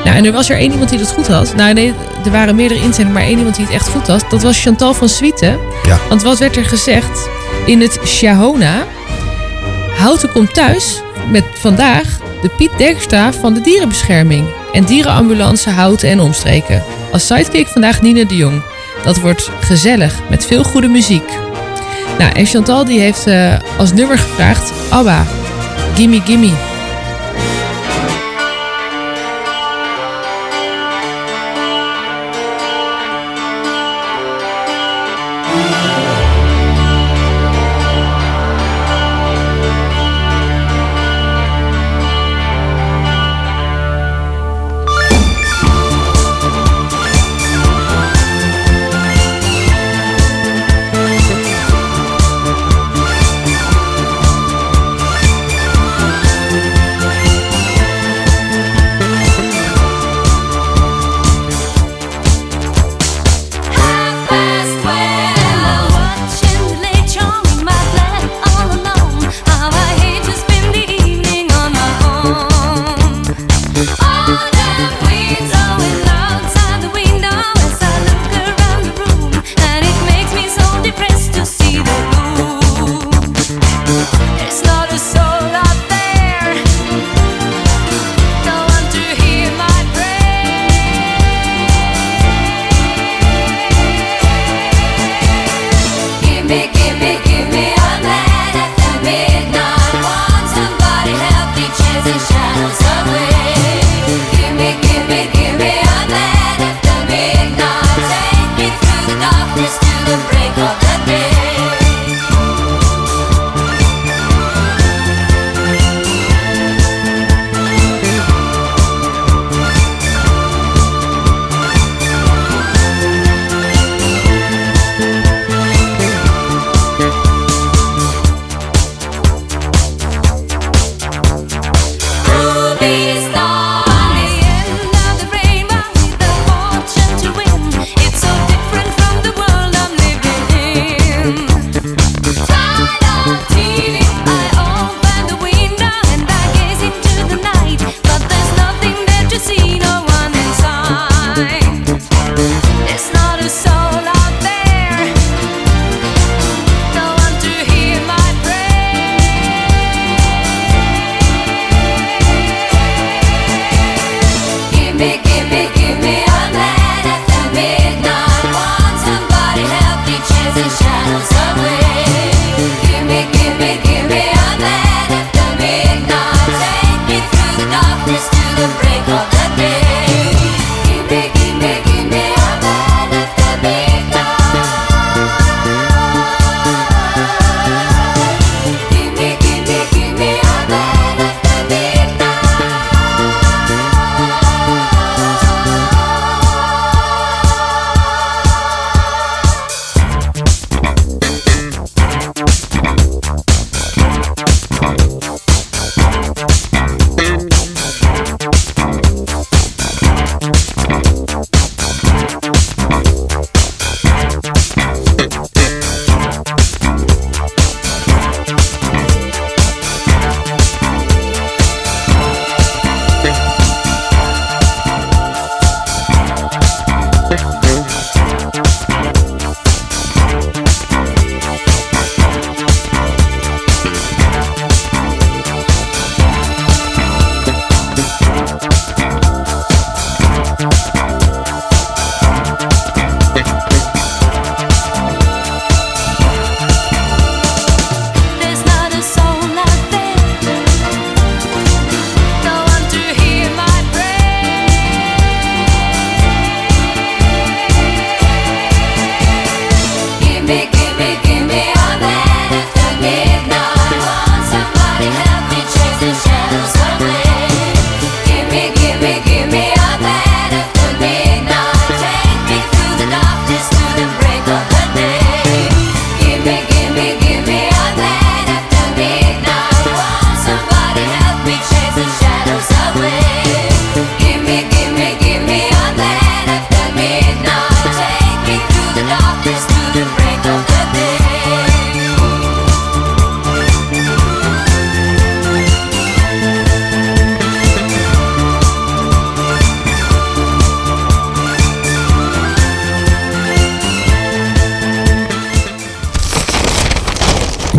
[0.04, 1.56] Nou, en er was er één iemand die dat goed had.
[1.56, 1.94] Nou, nee,
[2.26, 4.26] er waren meerdere inzendingen, maar één iemand die het echt goed had.
[4.30, 5.60] Dat was Chantal van Swieten.
[5.84, 6.00] Ja.
[6.10, 7.30] Want wat werd er gezegd
[7.66, 8.86] in het Shahona?
[9.98, 14.48] Houten komt thuis met vandaag de Piet Dijkstra van de dierenbescherming.
[14.72, 16.84] En dierenambulance Houten en omstreken.
[17.12, 18.62] Als sidekick vandaag Nina de Jong.
[19.04, 21.30] Dat wordt gezellig met veel goede muziek.
[22.18, 25.26] Nou, en Chantal die heeft eh, als nummer gevraagd Abba,
[25.96, 26.67] Gimme Gimme.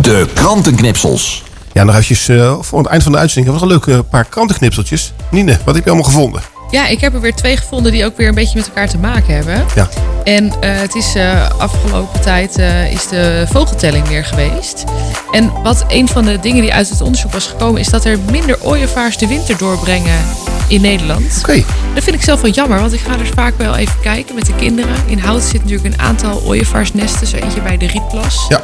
[0.09, 1.43] De krantenknipsels.
[1.73, 3.53] Ja, nog eventjes eh, voor het eind van de uitzending.
[3.53, 5.13] Was een leuk eh, paar krantenknipseltjes.
[5.31, 6.41] Nine, wat heb je allemaal gevonden?
[6.71, 8.97] Ja, ik heb er weer twee gevonden die ook weer een beetje met elkaar te
[8.97, 9.65] maken hebben.
[9.75, 9.89] Ja.
[10.23, 14.83] En eh, het is eh, afgelopen tijd eh, is de vogeltelling weer geweest.
[15.31, 18.19] En wat een van de dingen die uit het onderzoek was gekomen, is dat er
[18.31, 20.19] minder ooievaars de winter doorbrengen
[20.67, 21.37] in Nederland.
[21.41, 21.63] Oké.
[21.93, 24.45] Dat vind ik zelf wel jammer, want ik ga er vaak wel even kijken met
[24.45, 24.95] de kinderen.
[25.05, 28.45] In Hout zit natuurlijk een aantal ooievaarsnesten, zo eentje bij de Rietplas.
[28.49, 28.61] Ja.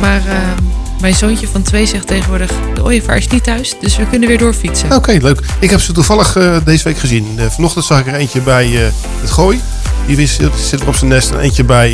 [0.00, 0.34] Maar eh,
[1.00, 4.38] mijn zoontje van twee zegt tegenwoordig, de ooievaar is niet thuis, dus we kunnen weer
[4.38, 4.92] doorfietsen.
[4.92, 5.40] Oké, leuk.
[5.58, 7.26] Ik heb ze toevallig eh, deze week gezien.
[7.36, 8.66] Eh, vanochtend zag ik er eentje bij
[9.20, 9.60] het Gooi.
[10.06, 10.26] Die die
[10.68, 11.30] zit er op zijn nest.
[11.30, 11.90] En eentje bij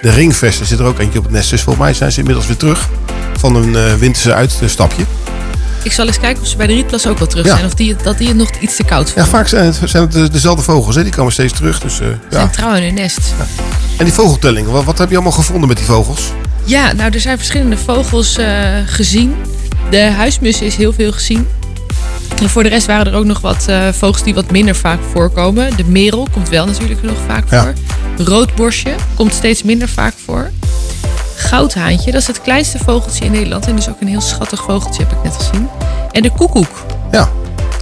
[0.00, 1.50] de Ringvesten zit er ook eentje op het nest.
[1.50, 2.88] Dus volgens mij zijn ze inmiddels weer terug
[3.38, 5.04] van een winterse uitstapje.
[5.82, 7.54] Ik zal eens kijken of ze bij de Rietplas ook wel terug Ja.
[7.54, 7.66] zijn.
[7.66, 9.30] Of die, dat die het nog iets te koud Ja, vinden.
[9.32, 10.94] vaak zijn het, zijn het de- dezelfde vogels.
[10.94, 11.02] Hè?
[11.02, 11.80] Die komen steeds terug.
[11.80, 12.36] Dus, eh, Ze ja.
[12.36, 13.18] zijn trouw in hun nest.
[13.96, 16.20] En die vogeltelling, wat, wat heb je allemaal gevonden met die vogels?
[16.70, 18.46] Ja, nou er zijn verschillende vogels eh,
[18.86, 19.34] gezien.
[19.90, 21.48] De huismus is heel veel gezien.
[22.42, 24.98] En voor de rest waren er ook nog wat eh, vogels die wat minder vaak
[25.12, 25.76] voorkomen.
[25.76, 27.62] De merel komt wel natuurlijk nog vaak Ja.
[27.62, 27.72] voor.
[28.26, 30.50] Roodborstje komt steeds minder vaak voor.
[31.36, 33.66] Goudhaantje, dat is het kleinste vogeltje in Nederland.
[33.66, 35.68] En dus ook een heel schattig vogeltje, heb ik net gezien.
[36.10, 36.84] En de koekoek.
[37.10, 37.28] Ja,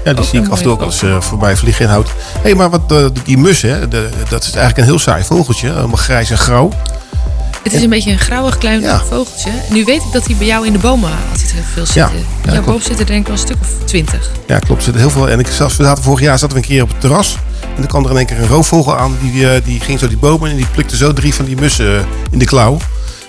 [0.05, 2.09] ja die Ook zie ik af en toe ook als eh, voorbij vliegen in hout.
[2.09, 5.69] Hé, hey, maar wat, die mus, hè, de- dat is eigenlijk een heel saai vogeltje.
[5.73, 6.71] Helemaal grijs en grauw.
[7.69, 9.51] Het is een beetje een grauwig klein vogeltje.
[9.71, 12.27] Nu weet ik dat hij bij jou in de bomen altijd heel veel zitten.
[12.45, 14.31] Ja, jouw boom zitten er denk ik wel een stuk of twintig.
[14.47, 14.83] Ja, klopt.
[14.83, 15.29] Zitten heel veel.
[15.29, 17.37] En ik zelfs, we zaten vorig jaar zaten we een keer op het terras.
[17.61, 19.17] En dan kwam er in één keer een roofvogel aan.
[19.21, 21.99] Die, eh, die ging zo die bomen en die plukte zo drie van die mussen
[21.99, 22.79] eh, in de klauw.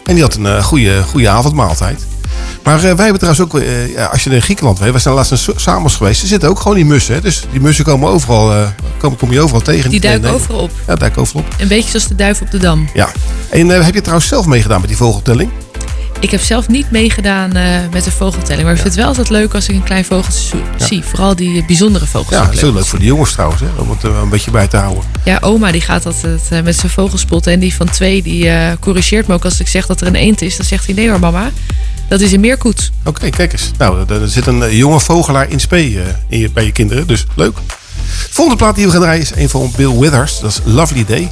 [0.06, 2.06] En die had een eh, goede, goede avondmaaltijd.
[2.64, 3.62] Maar eh, wij hebben trouwens ook,
[3.96, 6.22] ja, als je in Griekenland weet, wij zijn laatst in Samos geweest.
[6.22, 7.14] Er zitten ook gewoon die mussen.
[7.14, 7.22] Hè?
[7.22, 8.54] Dus die mussen komen overal,
[9.00, 9.90] kom, kom je overal tegen.
[9.90, 10.72] Die duiken overal op.
[10.88, 11.56] Ja, duiken overal op.
[11.60, 12.90] Een beetje zoals de duif op de dam.
[12.94, 13.10] Ja.
[13.50, 15.52] En eh, heb je trouwens zelf meegedaan met die vogeltelling?
[16.20, 18.64] Ik heb zelf niet meegedaan eh, met de vogeltelling.
[18.64, 21.04] Maar ik vind het wel altijd leuk als ik een klein vogeltje zie.
[21.04, 22.36] Vooral die bijzondere vogels.
[22.36, 23.68] Ja, dat is heel leuk voor de jongens trouwens, hè?
[23.78, 25.04] om het er een beetje bij te houden.
[25.24, 27.54] Ja, oma die gaat altijd eh, met zijn vogelspotten.
[27.54, 30.16] En die van twee die eh, corrigeert me ook als ik zeg dat er een
[30.16, 30.58] eend is.
[30.58, 31.52] Dan zegt hij nee hoor mama,
[32.10, 32.92] dat is een meerkoet.
[33.06, 33.72] Oké, kijk eens.
[33.78, 37.08] Nou, er zit een eh, jonge vogelaar in spe eh, in je, bij je kinderen,
[37.08, 37.58] dus leuk.
[38.10, 40.40] De volgende plaat die we gaan draaien is een van Bill Withers.
[40.40, 41.32] Dat is Lovely Day.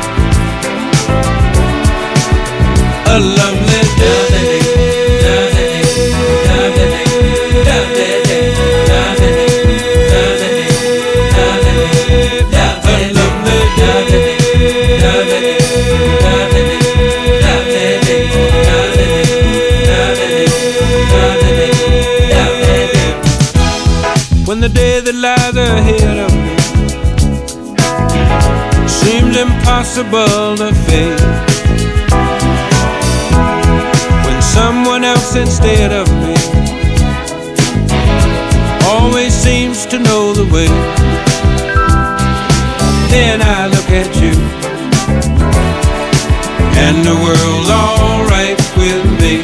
[24.61, 26.55] the day that lies ahead of me
[28.87, 31.25] seems impossible to face.
[34.25, 36.35] When someone else instead of me
[38.85, 40.69] always seems to know the way.
[43.09, 44.35] Then I look at you,
[46.85, 49.41] and the world's alright with me.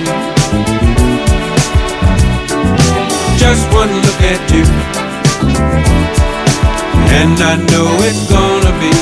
[3.39, 4.65] Just one look at you,
[7.21, 8.93] and I know it's gonna be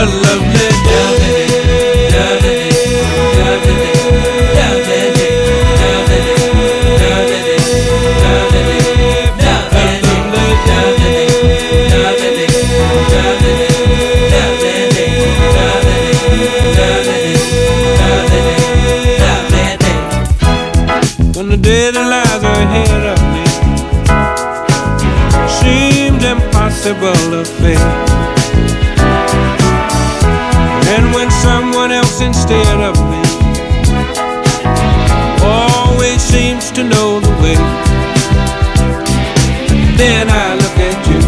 [0.00, 1.54] a lovely day.
[21.36, 23.03] When the lies ahead
[26.86, 27.78] impossible to face.
[30.94, 33.22] And when someone else instead of me
[35.42, 37.56] always seems to know the way,
[39.96, 41.20] then I look at you,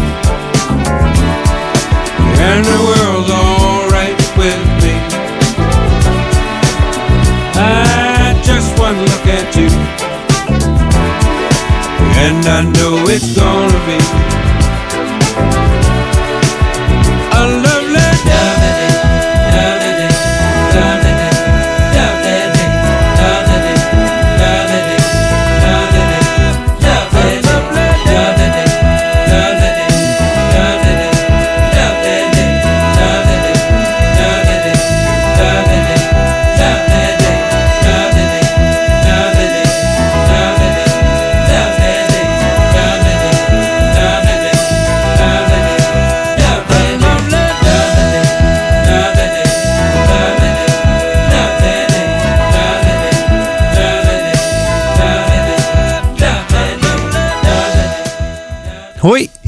[2.39, 4.95] and the world's alright with me.
[7.55, 9.69] I just one look at you,
[12.25, 14.26] and I know it's gonna be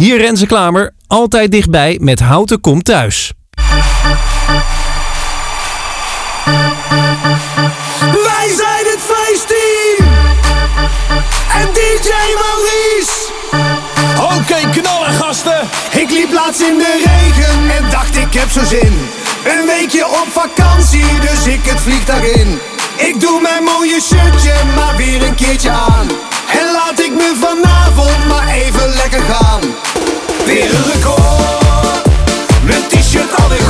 [0.09, 0.93] hier Renze Klamer.
[1.07, 3.33] Altijd dichtbij met Houten Komt Thuis.
[8.25, 10.07] Wij zijn het feestteam!
[11.59, 13.17] En DJ Maurice!
[14.17, 15.61] Oké, knallen gasten!
[15.91, 19.09] Ik liep laatst in de regen en dacht ik heb zo zin.
[19.45, 22.59] Een weekje op vakantie, dus ik het vliegtuig in.
[22.97, 26.07] Ik doe mijn mooie shirtje maar weer een keertje aan.
[26.51, 29.61] En laat ik me vanavond maar even lekker gaan.
[30.45, 32.03] Weer een record.
[32.63, 33.61] Mijn t-shirt alweer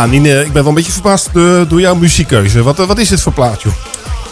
[0.00, 2.62] Ja, Nine, ik ben wel een beetje verbaasd door, door jouw muziekkeuze.
[2.62, 3.72] Wat, eh, wat is dit voor plaat, joh?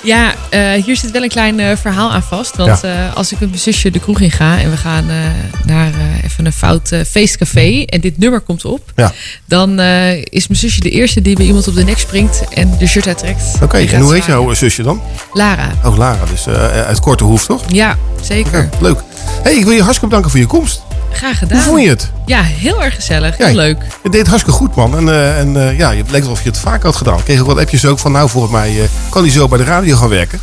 [0.03, 2.57] Ja, eh, hier zit wel een klein eh, verhaal aan vast.
[2.57, 3.07] Want Ja.
[3.09, 5.17] eh, als ik met mijn zusje de kroeg in ga en we gaan eh,
[5.65, 9.13] naar eh, even een fout eh, feestcafé en dit nummer komt op, Ja.
[9.45, 12.75] dan eh, is mijn zusje de eerste die bij iemand op de nek springt en
[12.79, 13.43] de shirt uittrekt.
[13.63, 15.01] Oké, en hoe heet jouw zusje dan?
[15.33, 15.71] Lara.
[15.85, 17.63] Oh, Lara, dus eh, uit Korte Hoef, toch?
[17.69, 18.63] Ja, zeker.
[18.73, 18.99] Ja, leuk.
[19.43, 20.83] hey, ik wil je hartstikke bedanken voor je komst.
[21.13, 21.59] Graag gedaan.
[21.59, 22.11] Hoe vond je het?
[22.27, 23.37] Ja, heel erg gezellig.
[23.37, 23.83] Heel Ja, leuk.
[24.03, 24.97] Je deed hartstikke goed, man.
[24.97, 27.19] En, eh, en eh, ja, het leek alsof je het vaak had gedaan.
[27.19, 29.59] Ik kreeg ook wat appjes ook van, nou, volgens mij eh, kan hij zo bij
[29.59, 30.41] de radio gaan werken.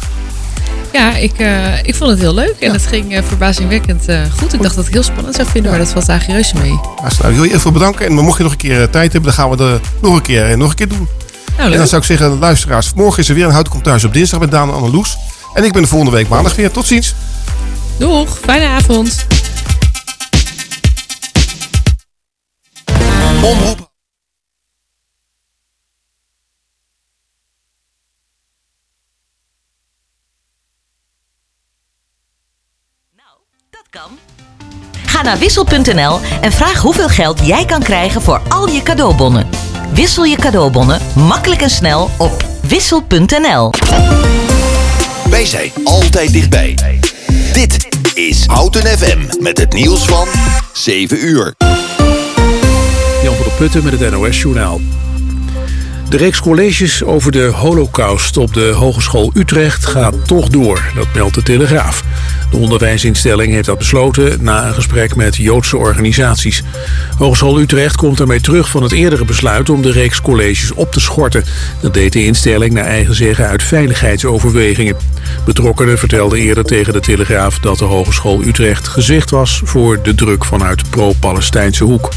[0.94, 1.34] Ja, ik,
[1.84, 4.06] ik vond het heel leuk en het ging verbazingwekkend
[4.40, 4.54] goed.
[4.54, 6.80] Ik dacht dat ik het heel spannend zou vinden, maar dat valt eigenlijk reuze mee.
[7.02, 8.06] Nou, ik wil je even bedanken.
[8.06, 10.58] En mocht je nog een keer tijd hebben, dan gaan we het nog een keer,
[10.58, 11.08] nog een keer doen.
[11.58, 14.04] Nou, en dan zou ik zeggen, luisteraars, morgen is er weer een Houten Komt Thuis
[14.04, 15.18] op dinsdag met Daan en Anneloes.
[15.54, 16.72] En ik ben de volgende week maandag weer.
[16.72, 17.14] Tot ziens.
[17.98, 19.26] Doeg, fijne avond.
[23.46, 23.94] Omroep.
[35.06, 39.50] Ga naar wissel.nl en vraag hoeveel geld jij kan krijgen voor al je cadeaubonnen.
[39.94, 43.70] Wissel je cadeaubonnen makkelijk en snel op wissel.nl.
[45.30, 46.78] Wij zijn altijd dichtbij.
[47.54, 50.28] Dit is Houten FM met het nieuws van
[50.74, 51.54] 7 uur.
[53.26, 54.82] Jan van der Putten met het NOS Journaal.
[56.10, 61.36] De reeks colleges over de holocaust op de Hogeschool Utrecht gaat toch door, dat meldt
[61.36, 62.04] de Telegraaf.
[62.52, 66.64] De onderwijsinstelling heeft dat besloten na een gesprek met Joodse organisaties.
[67.18, 71.00] Hogeschool Utrecht komt ermee terug van het eerdere besluit om de reeks colleges op te
[71.00, 71.44] schorten.
[71.80, 74.96] Dat deed de instelling naar eigen zeggen uit veiligheidsoverwegingen.
[75.46, 80.46] Betrokkenen vertelden eerder tegen de Telegraaf dat de Hogeschool Utrecht gezicht was voor de druk
[80.46, 82.10] vanuit pro-Palestijnse hoek.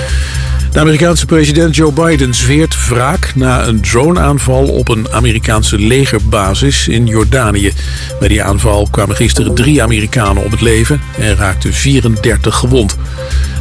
[0.00, 0.39] Yeah.
[0.72, 7.06] De Amerikaanse president Joe Biden zweert wraak na een droneaanval op een Amerikaanse legerbasis in
[7.06, 7.72] Jordanië.
[8.18, 12.96] Bij die aanval kwamen gisteren drie Amerikanen om het leven en raakten 34 gewond.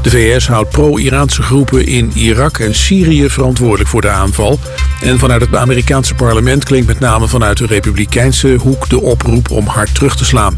[0.02, 4.60] De VS houdt pro-Iraanse groepen in Irak en Syrië verantwoordelijk voor de aanval.
[5.02, 9.66] En vanuit het Amerikaanse parlement klinkt met name vanuit de republikeinse hoek de oproep om
[9.66, 10.56] hard terug te slaan.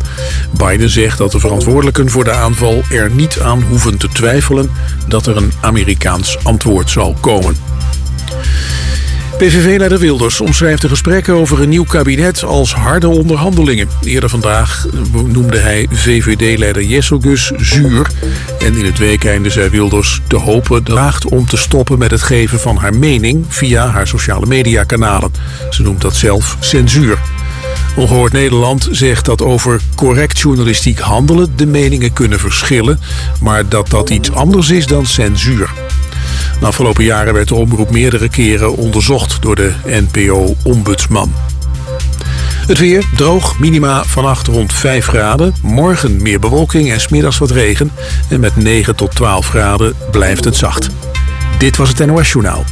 [0.52, 4.72] Biden zegt dat de verantwoordelijken voor de aanval er niet aan hoeven te twijfelen
[5.08, 7.56] dat er een Amerikaans antwoord zal komen.
[9.42, 13.90] PVV-leider Wilders omschrijft de gesprekken over een nieuw kabinet als harde onderhandelingen.
[14.04, 14.88] Eerder vandaag
[15.26, 18.08] noemde hij VVD-leider Jesselgus zuur.
[18.60, 22.60] En in het weekeinde zei Wilders te hopen draagt om te stoppen met het geven
[22.60, 25.34] van haar mening via haar sociale mediakanalen.
[25.70, 27.18] Ze noemt dat zelf censuur.
[27.96, 33.00] Ongehoord Nederland zegt dat over correct journalistiek handelen de meningen kunnen verschillen,
[33.40, 35.70] maar dat dat iets anders is dan censuur.
[36.62, 41.34] De afgelopen jaren werd de omroep meerdere keren onderzocht door de NPO-ombudsman.
[42.68, 45.54] Het weer droog, minima vannacht rond 5 graden.
[45.62, 47.92] Morgen meer bewolking en smiddags wat regen.
[48.30, 50.90] En met 9 tot 12 graden blijft het zacht.
[51.58, 52.64] Dit was het NOS Journaal.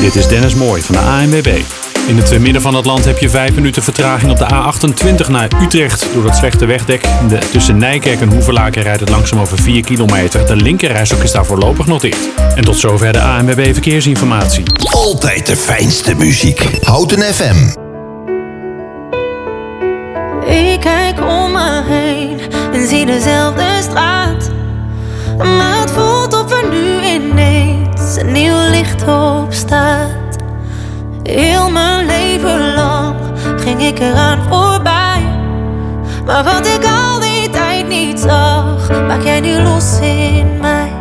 [0.00, 1.60] Dit is Dennis Mooi van de ANWB.
[2.06, 5.48] In het midden van het land heb je 5 minuten vertraging op de A28 naar
[5.62, 6.06] Utrecht.
[6.14, 10.46] Door het slechte wegdek de, tussen Nijkerk en Hoevelaken rijdt het langzaam over 4 kilometer.
[10.46, 12.28] De linkerrijstok is daar voorlopig nog dicht.
[12.54, 14.64] En tot zover de ANWB Verkeersinformatie.
[14.90, 16.68] Altijd de fijnste muziek.
[16.80, 17.78] Houten FM.
[20.50, 22.40] Ik kijk om me heen
[22.72, 24.50] en zie dezelfde straat.
[25.38, 25.79] Maar
[28.32, 30.36] nieuw licht opstaat.
[31.22, 33.16] Heel mijn leven lang
[33.56, 35.22] ging ik eraan voorbij.
[36.24, 40.92] Maar wat ik al die tijd niet zag, maak jij nu los in mij.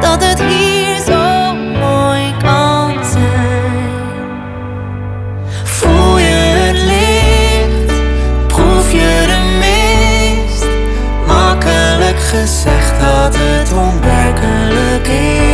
[0.00, 4.28] Dat het hier zo mooi kan zijn.
[5.64, 7.92] Voel je het licht,
[8.46, 10.66] proef je de mist.
[11.26, 15.47] Makkelijk gezegd dat het onwerkelijk is.